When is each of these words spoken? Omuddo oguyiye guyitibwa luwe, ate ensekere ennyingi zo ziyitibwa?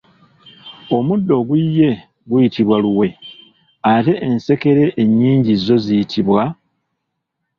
Omuddo 0.97 1.33
oguyiye 1.41 1.89
guyitibwa 2.29 2.77
luwe, 2.83 3.07
ate 3.93 4.13
ensekere 4.27 4.83
ennyingi 5.01 5.53
zo 5.65 5.77
ziyitibwa? 5.83 6.43